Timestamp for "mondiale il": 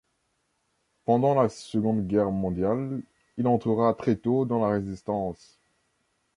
2.31-3.45